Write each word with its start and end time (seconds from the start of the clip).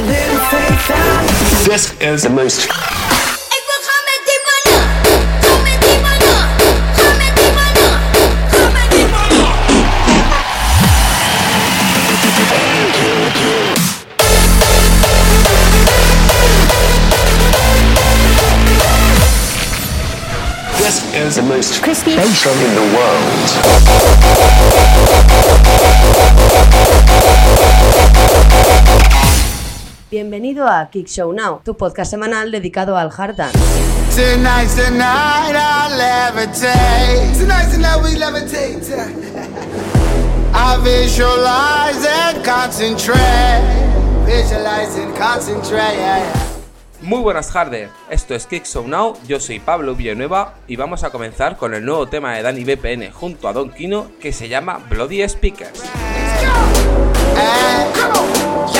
This 0.00 1.92
is 2.00 2.22
the 2.22 2.30
most 2.30 2.68
This 20.78 21.14
is 21.14 21.36
the 21.36 21.42
most 21.42 21.82
Crispy. 21.82 22.12
station 22.12 22.52
in 22.52 22.74
the 22.74 22.96
world. 22.96 24.50
Bienvenido 30.10 30.66
a 30.66 30.90
Kick 30.90 31.06
Show 31.06 31.32
Now, 31.32 31.60
tu 31.64 31.76
podcast 31.76 32.10
semanal 32.10 32.50
dedicado 32.50 32.96
al 32.96 33.12
hard 33.16 33.36
dance. 33.36 33.56
Tonight, 34.16 34.68
tonight, 34.74 35.54
I 35.54 35.88
levitate. 35.96 37.38
Tonight, 37.38 37.70
tonight, 37.70 38.02
we 38.02 38.18
levitate. 38.18 38.82
I 40.52 40.76
visualize 40.82 42.04
and 42.04 42.44
concentrate. 42.44 43.62
Visualize 44.26 45.00
and 45.00 45.16
concentrate. 45.16 45.94
yeah, 45.96 46.18
yeah. 46.18 46.46
Muy 47.02 47.20
buenas 47.20 47.52
tardes, 47.52 47.88
esto 48.10 48.34
es 48.34 48.46
Kick 48.46 48.64
Show 48.64 48.88
Now, 48.88 49.16
yo 49.28 49.38
soy 49.38 49.60
Pablo 49.60 49.94
Villanueva 49.94 50.54
y 50.66 50.74
vamos 50.74 51.04
a 51.04 51.10
comenzar 51.10 51.56
con 51.56 51.72
el 51.72 51.84
nuevo 51.84 52.08
tema 52.08 52.34
de 52.34 52.42
Dani 52.42 52.64
BPN 52.64 53.12
junto 53.12 53.46
a 53.46 53.52
Don 53.52 53.70
Kino 53.70 54.10
que 54.20 54.32
se 54.32 54.48
llama 54.48 54.84
Bloody 54.90 55.26
Speakers. 55.28 55.84
And 57.36 58.79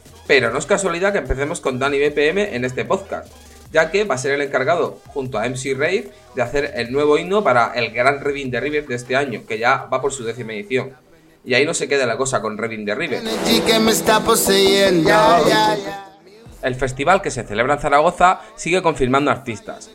Pero 0.27 0.51
no 0.51 0.59
es 0.59 0.65
casualidad 0.65 1.11
que 1.11 1.19
empecemos 1.19 1.59
con 1.59 1.79
Dani 1.79 1.97
BPM 1.99 2.55
en 2.55 2.65
este 2.65 2.85
podcast, 2.85 3.31
ya 3.71 3.91
que 3.91 4.03
va 4.03 4.15
a 4.15 4.17
ser 4.17 4.31
el 4.31 4.41
encargado, 4.41 4.99
junto 5.07 5.39
a 5.39 5.47
MC 5.47 5.73
Rave, 5.73 6.11
de 6.35 6.41
hacer 6.41 6.73
el 6.75 6.91
nuevo 6.91 7.17
himno 7.17 7.43
para 7.43 7.73
el 7.73 7.91
Gran 7.91 8.21
Revin 8.21 8.51
de 8.51 8.59
River 8.59 8.87
de 8.87 8.95
este 8.95 9.15
año, 9.15 9.43
que 9.47 9.57
ya 9.57 9.87
va 9.91 10.01
por 10.01 10.13
su 10.13 10.23
décima 10.23 10.53
edición. 10.53 10.93
Y 11.43 11.55
ahí 11.55 11.65
no 11.65 11.73
se 11.73 11.87
queda 11.87 12.05
la 12.05 12.17
cosa 12.17 12.41
con 12.41 12.57
Revin 12.57 12.85
de 12.85 12.95
River. 12.95 13.23
El 16.61 16.75
festival 16.75 17.21
que 17.21 17.31
se 17.31 17.43
celebra 17.43 17.73
en 17.73 17.79
Zaragoza 17.79 18.41
sigue 18.55 18.81
confirmando 18.83 19.31
artistas. 19.31 19.91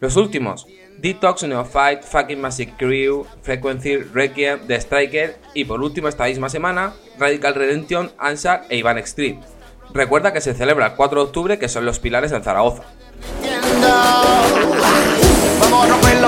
Los 0.00 0.16
últimos, 0.16 0.66
Detox, 0.98 1.44
Neophyte, 1.44 2.02
Fucking 2.02 2.40
Massive 2.40 2.74
Crew, 2.76 3.24
Frequency, 3.42 3.96
Requiem, 3.96 4.66
The 4.66 4.76
Striker 4.76 5.38
y 5.54 5.64
por 5.64 5.80
último 5.80 6.08
esta 6.08 6.24
misma 6.24 6.48
semana, 6.48 6.92
Radical 7.18 7.54
Redemption, 7.54 8.10
Ansar 8.18 8.64
e 8.68 8.76
Iván 8.76 8.98
Street. 8.98 9.38
Recuerda 9.92 10.32
que 10.32 10.40
se 10.40 10.54
celebra 10.54 10.86
el 10.86 10.92
4 10.94 11.20
de 11.20 11.26
octubre, 11.26 11.58
que 11.58 11.68
son 11.68 11.84
los 11.84 11.98
pilares 11.98 12.32
en 12.32 12.42
Zaragoza. 12.42 12.82
Romper 15.70 16.18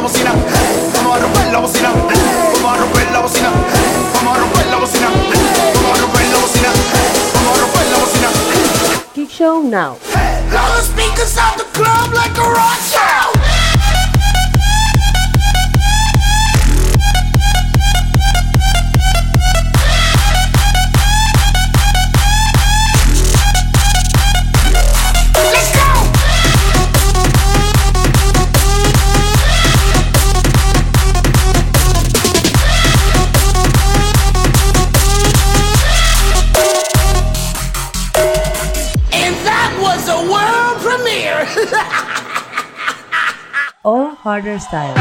Harder 44.31 44.61
Styles. 44.61 44.95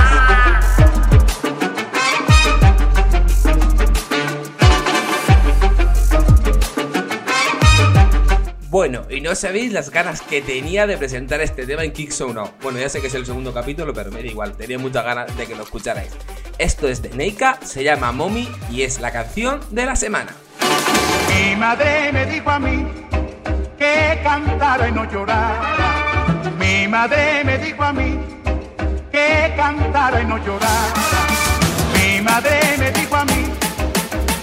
Bueno, 8.69 9.03
y 9.09 9.21
no 9.21 9.35
sabéis 9.35 9.71
las 9.71 9.91
ganas 9.91 10.21
que 10.21 10.41
tenía 10.41 10.87
de 10.87 10.97
presentar 10.97 11.41
este 11.41 11.67
tema 11.67 11.83
en 11.83 11.91
Kick 11.91 12.11
Show 12.11 12.33
Now. 12.33 12.51
Bueno, 12.63 12.79
ya 12.79 12.89
sé 12.89 13.01
que 13.01 13.07
es 13.07 13.13
el 13.13 13.25
segundo 13.25 13.53
capítulo, 13.53 13.93
pero 13.93 14.09
me 14.09 14.21
da 14.21 14.27
igual, 14.27 14.53
tenía 14.53 14.79
muchas 14.79 15.05
ganas 15.05 15.37
de 15.37 15.45
que 15.45 15.55
lo 15.55 15.63
escucharais. 15.63 16.11
Esto 16.57 16.87
es 16.87 17.01
de 17.03 17.09
Neika, 17.09 17.59
se 17.63 17.83
llama 17.83 18.11
Mommy 18.11 18.49
y 18.71 18.81
es 18.81 18.99
la 18.99 19.11
canción 19.11 19.59
de 19.69 19.85
la 19.85 19.95
semana. 19.95 20.33
Mi 21.29 21.55
madre 21.55 22.11
me 22.11 22.25
dijo 22.25 22.49
a 22.49 22.59
mí 22.59 22.87
que 23.77 24.19
cantara 24.23 24.89
y 24.89 24.91
no 24.91 25.09
llorara. 25.11 26.25
Mi 26.57 26.87
madre 26.87 27.43
me 27.43 27.57
dijo 27.59 27.83
a 27.83 27.93
mí 27.93 28.28
que 29.19 29.53
cantara 29.55 30.21
y 30.21 30.25
no 30.25 30.37
llorara. 30.37 30.93
Mi 31.93 32.21
madre 32.21 32.59
me 32.77 32.91
dijo 32.91 33.15
a 33.15 33.25
mí 33.25 33.41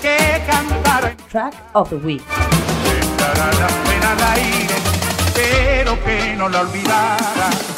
que 0.02 0.42
cantara 0.46 1.12
y 1.12 1.16
Track 1.30 1.54
of 1.72 1.88
the 1.90 1.96
Week. 1.96 2.22
echara 3.00 3.46
la 3.62 3.68
pena 3.86 4.08
al 4.12 4.22
aire, 4.38 4.76
pero 5.34 5.92
que 6.04 6.36
no 6.36 6.48
la 6.48 6.60
olvidara. 6.60 7.75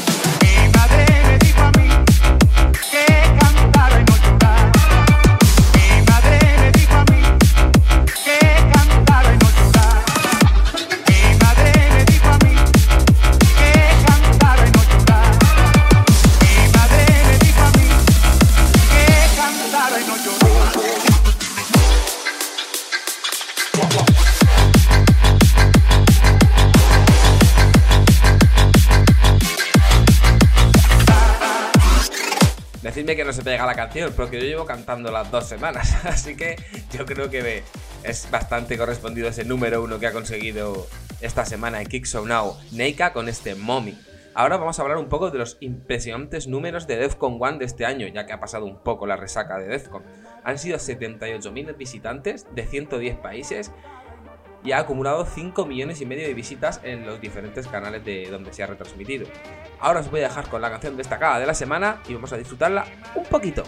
No 33.29 33.35
se 33.35 33.43
pega 33.43 33.67
la 33.67 33.75
canción, 33.75 34.11
porque 34.17 34.41
yo 34.41 34.47
llevo 34.47 34.65
cantando 34.65 35.13
las 35.13 35.31
dos 35.31 35.47
semanas, 35.47 35.95
así 36.07 36.35
que 36.35 36.57
yo 36.91 37.05
creo 37.05 37.29
que 37.29 37.63
es 38.03 38.31
bastante 38.31 38.79
correspondido 38.79 39.29
ese 39.29 39.45
número 39.45 39.83
uno 39.83 39.99
que 39.99 40.07
ha 40.07 40.13
conseguido 40.13 40.87
esta 41.21 41.45
semana 41.45 41.83
en 41.83 41.89
Kick 41.89 42.07
Show 42.07 42.25
Now, 42.25 42.57
Neika 42.73 43.13
con 43.13 43.29
este 43.29 43.55
Mommy. 43.55 43.99
Ahora 44.33 44.57
vamos 44.57 44.79
a 44.79 44.83
hablar 44.83 44.97
un 44.97 45.11
poco 45.11 45.31
de 45.31 45.37
los 45.37 45.59
impresionantes 45.61 46.47
números 46.47 46.87
de 46.87 46.97
Defcon 46.97 47.35
1 47.35 47.59
de 47.59 47.67
este 47.67 47.85
año, 47.85 48.07
ya 48.07 48.25
que 48.25 48.33
ha 48.33 48.41
pasado 48.41 48.65
un 48.65 48.79
poco 48.79 49.07
la 49.07 49.17
resaca 49.17 49.59
de 49.59 49.69
Defcon. 49.69 50.05
Han 50.43 50.59
sido 50.59 50.79
78.000 50.79 51.77
visitantes 51.77 52.47
de 52.55 52.67
110 52.67 53.19
países 53.19 53.73
y 54.69 54.73
ha 54.73 54.81
acumulado 54.81 55.25
5 55.25 55.65
millones 55.65 56.03
y 56.03 56.05
medio 56.05 56.27
de 56.27 56.35
visitas 56.35 56.81
en 56.83 57.07
los 57.07 57.19
diferentes 57.23 57.67
canales 57.67 58.05
de 58.05 58.29
donde 58.31 58.53
se 58.53 58.63
ha 58.63 58.67
retransmitido. 58.67 59.27
Ahora 59.81 60.01
os 60.01 60.11
voy 60.11 60.21
a 60.21 60.25
dejar 60.25 60.47
con 60.51 60.61
la 60.61 60.69
canción 60.69 60.95
destacada 60.95 61.39
de 61.41 61.47
la 61.47 61.55
semana 61.55 62.03
y 62.07 62.13
vamos 62.13 62.31
a 62.35 62.37
disfrutarla 62.37 62.85
un 63.15 63.25
poquito. 63.25 63.63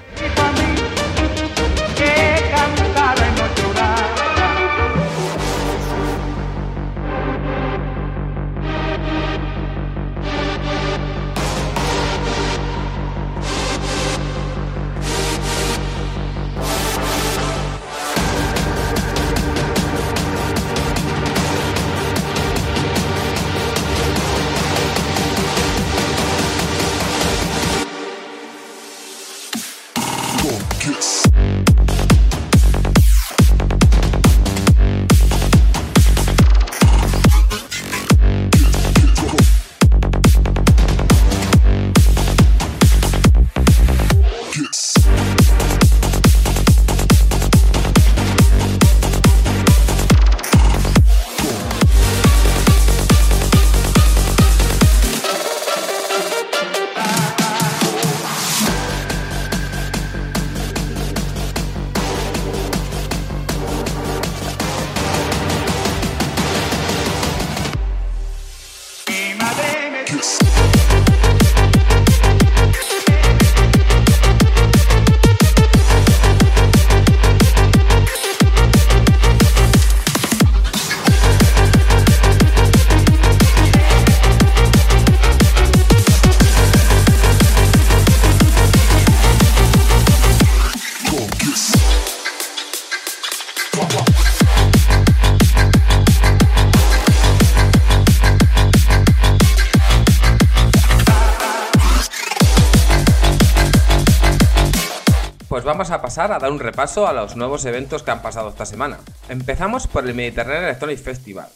Vamos 105.80 105.92
a 105.92 106.02
pasar 106.02 106.30
a 106.30 106.38
dar 106.38 106.52
un 106.52 106.60
repaso 106.60 107.08
a 107.08 107.14
los 107.14 107.36
nuevos 107.36 107.64
eventos 107.64 108.02
que 108.02 108.10
han 108.10 108.20
pasado 108.20 108.50
esta 108.50 108.66
semana. 108.66 108.98
Empezamos 109.30 109.86
por 109.86 110.06
el 110.06 110.14
Mediterranean 110.14 110.64
Electronic 110.64 110.98
Festival, 110.98 111.48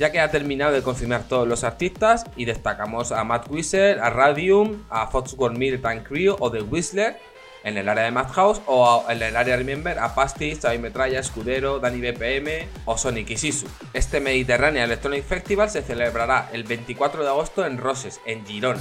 ya 0.00 0.10
que 0.10 0.18
ha 0.18 0.32
terminado 0.32 0.72
de 0.72 0.82
confirmar 0.82 1.22
todos 1.28 1.46
los 1.46 1.62
artistas 1.62 2.24
y 2.36 2.44
destacamos 2.44 3.12
a 3.12 3.22
Matt 3.22 3.48
Whistle, 3.48 4.00
a 4.00 4.10
Radium, 4.10 4.82
a 4.90 5.06
Foxworth 5.06 5.56
Militant 5.56 6.04
Crew 6.04 6.34
o 6.40 6.50
The 6.50 6.62
Whistler 6.62 7.20
en 7.62 7.78
el 7.78 7.88
área 7.88 8.02
de 8.02 8.10
Madhouse 8.10 8.60
o 8.66 9.04
en 9.08 9.22
el 9.22 9.36
área 9.36 9.56
Remember 9.56 9.96
a 9.96 10.12
Pastis, 10.12 10.58
Xavi 10.60 10.78
Metralla, 10.78 11.20
Escudero, 11.20 11.78
Dani 11.78 12.00
BPM 12.00 12.66
o 12.86 12.98
Sonic 12.98 13.30
Isisu. 13.30 13.68
Este 13.92 14.18
Mediterranean 14.18 14.86
Electronic 14.86 15.24
Festival 15.24 15.70
se 15.70 15.82
celebrará 15.82 16.48
el 16.52 16.64
24 16.64 17.22
de 17.22 17.28
agosto 17.28 17.64
en 17.64 17.78
Roses, 17.78 18.20
en 18.26 18.44
Girona. 18.44 18.80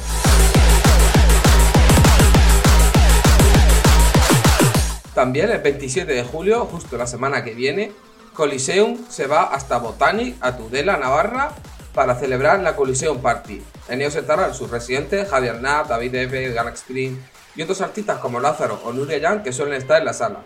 También 5.21 5.51
el 5.51 5.59
27 5.59 6.11
de 6.11 6.23
julio, 6.23 6.65
justo 6.65 6.97
la 6.97 7.05
semana 7.05 7.43
que 7.43 7.53
viene, 7.53 7.91
Coliseum 8.33 8.97
se 9.07 9.27
va 9.27 9.43
hasta 9.43 9.77
Botanic, 9.77 10.35
a 10.41 10.57
Tudela, 10.57 10.97
Navarra, 10.97 11.51
para 11.93 12.15
celebrar 12.15 12.59
la 12.61 12.75
Coliseum 12.75 13.21
Party. 13.21 13.61
En 13.87 14.01
ellos 14.01 14.15
estarán 14.15 14.55
sus 14.55 14.71
residentes 14.71 15.29
Javier 15.29 15.59
Knapp, 15.59 15.89
David 15.89 16.15
Eve, 16.15 16.51
Galax 16.53 16.85
Green 16.89 17.23
y 17.55 17.61
otros 17.61 17.81
artistas 17.81 18.17
como 18.17 18.39
Lázaro 18.39 18.81
o 18.83 18.93
Nuria 18.93 19.19
Young 19.19 19.43
que 19.43 19.53
suelen 19.53 19.75
estar 19.75 19.99
en 19.99 20.05
la 20.05 20.13
sala. 20.13 20.39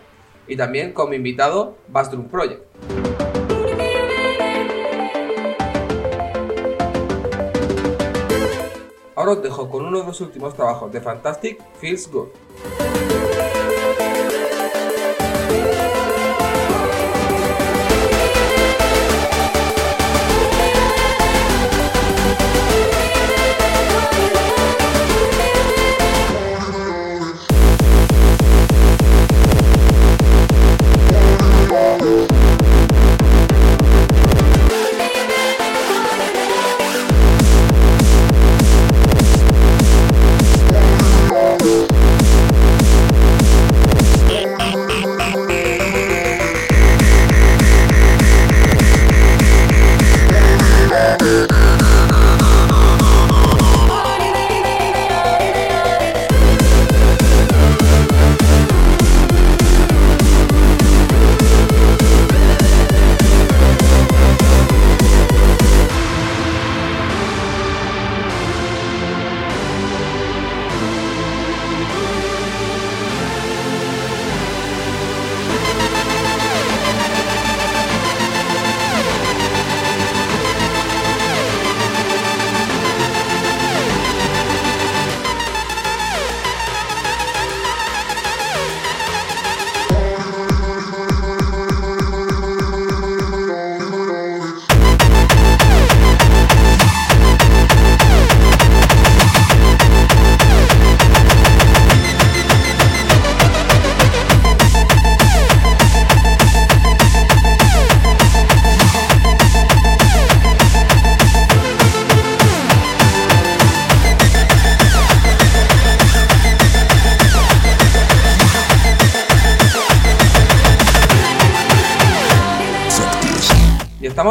Y 0.46 0.58
también 0.58 0.92
como 0.92 1.14
invitado 1.14 1.78
Bassdrum 1.88 2.28
Project. 2.28 2.62
Ahora 9.14 9.32
os 9.32 9.42
dejo 9.42 9.70
con 9.70 9.86
uno 9.86 10.00
de 10.00 10.06
los 10.06 10.20
últimos 10.20 10.52
trabajos 10.52 10.92
de 10.92 11.00
Fantastic, 11.00 11.62
Feels 11.80 12.10
Good. 12.10 12.28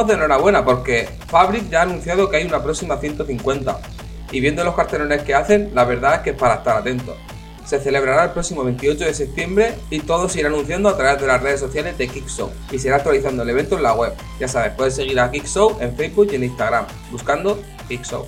De 0.07 0.13
enhorabuena 0.13 0.63
porque 0.63 1.07
Fabric 1.27 1.69
ya 1.69 1.79
ha 1.79 1.83
anunciado 1.83 2.29
que 2.29 2.37
hay 2.37 2.45
una 2.45 2.61
próxima 2.63 2.97
150. 2.97 3.79
Y 4.31 4.39
viendo 4.39 4.63
los 4.63 4.75
cartelones 4.75 5.23
que 5.23 5.33
hacen, 5.33 5.71
la 5.73 5.85
verdad 5.85 6.15
es 6.15 6.21
que 6.21 6.29
es 6.31 6.35
para 6.35 6.55
estar 6.55 6.77
atentos. 6.77 7.15
Se 7.65 7.79
celebrará 7.79 8.25
el 8.25 8.31
próximo 8.31 8.63
28 8.63 9.05
de 9.05 9.13
septiembre 9.13 9.75
y 9.89 9.99
todo 9.99 10.29
se 10.29 10.39
irá 10.39 10.49
anunciando 10.49 10.89
a 10.89 10.97
través 10.97 11.19
de 11.19 11.27
las 11.27 11.41
redes 11.41 11.59
sociales 11.59 11.97
de 11.97 12.07
Kickshow 12.07 12.51
y 12.71 12.77
se 12.77 12.87
irá 12.89 12.97
actualizando 12.97 13.43
el 13.43 13.49
evento 13.49 13.75
en 13.77 13.83
la 13.83 13.93
web. 13.93 14.13
Ya 14.39 14.47
sabes, 14.47 14.73
puedes 14.73 14.95
seguir 14.95 15.19
a 15.19 15.31
Kickshow 15.31 15.77
en 15.79 15.95
Facebook 15.95 16.29
y 16.31 16.35
en 16.35 16.43
Instagram, 16.43 16.85
buscando 17.11 17.59
Kickshow. 17.87 18.25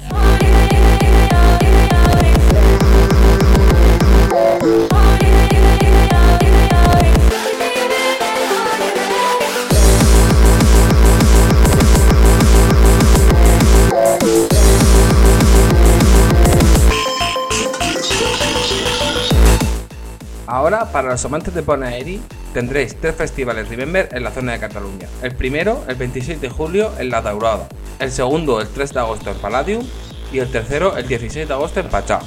Ahora, 20.67 20.91
para 20.91 21.12
los 21.12 21.24
amantes 21.24 21.53
de 21.53 21.62
Bonaeri, 21.62 22.21
tendréis 22.53 23.00
tres 23.00 23.15
festivales 23.15 23.69
Remember 23.69 24.09
en 24.12 24.21
la 24.21 24.31
zona 24.31 24.51
de 24.51 24.59
Cataluña. 24.59 25.07
El 25.21 25.33
primero, 25.33 25.86
el 25.88 25.95
26 25.95 26.41
de 26.41 26.50
julio, 26.50 26.91
en 27.00 27.09
La 27.09 27.21
Daurada. 27.21 27.69
El 28.00 28.12
segundo, 28.12 28.59
el 28.59 28.67
3 28.67 28.93
de 28.93 29.00
agosto, 29.00 29.31
en 29.31 29.38
Palladium. 29.38 29.88
Y 30.33 30.39
el 30.39 30.51
tercero, 30.51 30.97
el 30.97 31.07
16 31.07 31.47
de 31.47 31.53
agosto, 31.53 31.79
en 31.79 31.88
Pachá. 31.88 32.19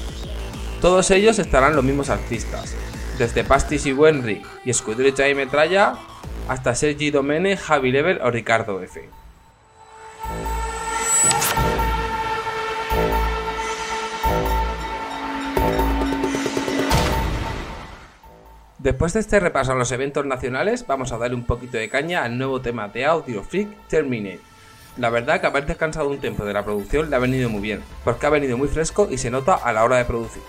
Todos 0.80 1.11
ellos 1.11 1.38
estarán 1.38 1.76
los 1.76 1.85
mismos 1.85 2.09
artistas, 2.09 2.75
desde 3.18 3.44
Pastis 3.44 3.85
y 3.85 3.92
Wenry 3.92 4.40
y 4.64 4.70
Escudero 4.70 5.28
y 5.28 5.35
Metralla, 5.35 5.97
hasta 6.49 6.75
Sergi 6.75 7.11
Domene, 7.11 7.59
Javi 7.59 7.92
Level 7.92 8.23
o 8.23 8.30
Ricardo 8.30 8.80
F. 8.80 9.06
Después 18.83 19.13
de 19.13 19.21
este 19.21 19.39
repaso 19.41 19.73
a 19.73 19.75
los 19.75 19.93
eventos 19.93 20.25
nacionales, 20.25 20.87
vamos 20.87 21.13
a 21.13 21.19
darle 21.19 21.37
un 21.37 21.45
poquito 21.45 21.77
de 21.77 21.91
caña 21.91 22.25
al 22.25 22.39
nuevo 22.39 22.63
tema 22.63 22.89
de 22.89 23.05
Audio 23.05 23.43
Freak 23.43 23.69
Terminate. 23.89 24.41
La 24.97 25.11
verdad 25.11 25.39
que 25.39 25.47
haber 25.47 25.67
descansado 25.67 26.09
un 26.09 26.19
tiempo 26.19 26.47
de 26.47 26.55
la 26.55 26.65
producción 26.65 27.11
le 27.11 27.17
ha 27.17 27.19
venido 27.19 27.51
muy 27.51 27.61
bien, 27.61 27.83
porque 28.05 28.25
ha 28.25 28.31
venido 28.31 28.57
muy 28.57 28.69
fresco 28.69 29.07
y 29.11 29.19
se 29.19 29.31
nota 29.31 29.55
a 29.55 29.75
la 29.75 29.85
hora 29.85 29.99
de 29.99 30.07
producir. 30.07 30.43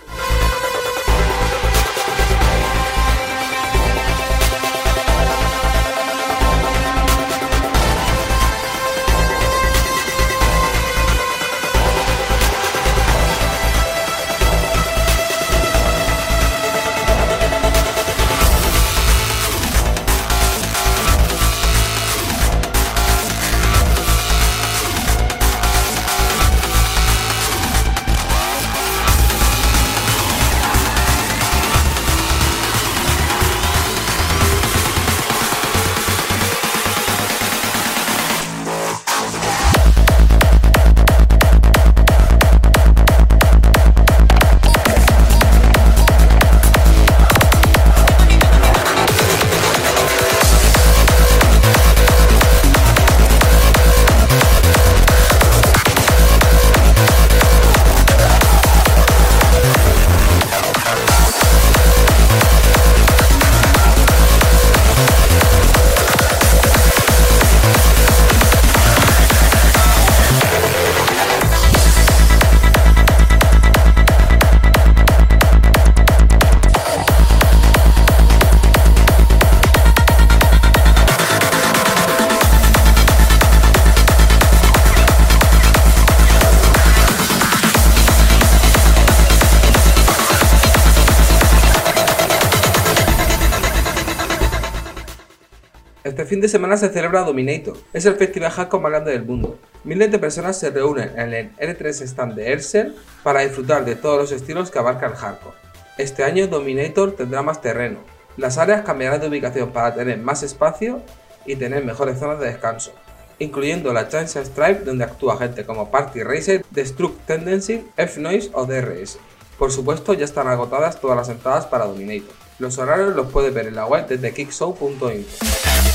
Este 96.22 96.36
fin 96.36 96.42
de 96.42 96.50
semana 96.50 96.78
se 96.78 96.90
celebra 96.90 97.24
Dominator, 97.24 97.75
es 97.94 98.06
el 98.06 98.13
festival 98.13 98.51
hardcore 98.51 98.84
más 98.84 98.92
grande 98.92 99.12
del 99.12 99.25
mundo. 99.25 99.58
Miles 99.84 100.12
de 100.12 100.20
personas 100.20 100.56
se 100.56 100.70
reúnen 100.70 101.18
en 101.18 101.34
el 101.34 101.56
L3 101.58 102.04
stand 102.04 102.36
de 102.36 102.51
Ersel 102.51 102.96
para 103.24 103.40
disfrutar 103.40 103.84
de 103.86 103.96
todos 103.96 104.20
los 104.20 104.32
estilos 104.32 104.70
que 104.70 104.78
abarca 104.78 105.08
el 105.08 105.16
hardcore. 105.16 105.58
Este 105.98 106.24
año 106.24 106.46
Dominator 106.46 107.13
tendrá 107.13 107.42
más 107.42 107.60
terreno. 107.60 108.01
Las 108.38 108.60
áreas 108.60 108.84
cambiarán 108.84 109.20
de 109.20 109.30
ubicación 109.30 109.72
para 109.72 109.96
tener 109.96 110.20
más 110.20 110.44
espacio 110.44 111.01
y 111.48 111.56
tener 111.56 111.84
mejores 111.84 112.20
zonas 112.20 112.40
de 112.40 112.46
descanso, 112.46 112.94
incluyendo 113.40 113.92
la 113.92 114.08
Chance 114.08 114.46
Stripe 114.46 114.84
donde 114.86 115.06
actúa 115.06 115.40
gente 115.40 115.66
como 115.66 115.90
Party 115.90 116.22
Racer, 116.22 116.63
Destruct 116.70 117.25
Tendency, 117.25 117.84
F-Noise 117.98 118.51
o 118.54 118.68
DRS. 118.68 119.18
Por 119.58 119.72
supuesto 119.72 120.13
ya 120.13 120.25
están 120.25 120.48
agotadas 120.48 121.01
todas 121.01 121.18
las 121.18 121.30
entradas 121.30 121.66
para 121.66 121.86
Dominator. 121.86 122.36
Los 122.60 122.78
horarios 122.78 123.16
los 123.16 123.32
puedes 123.32 123.51
ver 123.51 123.66
en 123.66 123.75
la 123.75 123.88
web 123.88 124.06
desde 124.08 124.32
kickshow.info. 124.32 125.90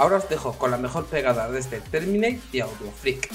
Ahora 0.00 0.16
os 0.16 0.30
dejo 0.30 0.54
con 0.54 0.70
la 0.70 0.78
mejor 0.78 1.04
pegada 1.04 1.50
de 1.50 1.60
este 1.60 1.82
Terminate 1.82 2.40
y 2.52 2.60
Audio 2.60 2.90
Freak. 2.90 3.28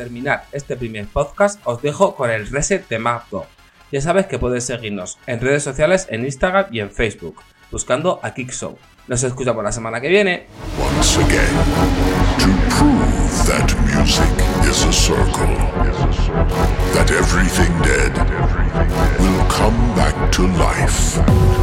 Terminar 0.00 0.46
este 0.52 0.76
primer 0.76 1.06
podcast 1.06 1.60
os 1.64 1.82
dejo 1.82 2.16
con 2.16 2.30
el 2.30 2.48
reset 2.48 2.88
de 2.88 2.98
MapDog. 2.98 3.44
Ya 3.92 4.00
sabes 4.00 4.24
que 4.26 4.38
puedes 4.38 4.64
seguirnos 4.64 5.18
en 5.26 5.40
redes 5.40 5.62
sociales, 5.62 6.06
en 6.08 6.24
Instagram 6.24 6.66
y 6.72 6.80
en 6.80 6.90
Facebook, 6.90 7.42
buscando 7.70 8.18
a 8.22 8.32
Kickshow. 8.32 8.78
Nos 9.08 9.22
escuchamos 9.24 9.62
la 9.62 9.72
semana 9.72 10.00
que 10.00 10.08
viene. 10.08 10.46
once 10.78 11.18
everything 17.10 17.72
dead 17.82 18.12
will 19.20 19.44
come 19.50 19.76
back 19.96 20.32
to 20.32 20.46
life. 20.46 21.59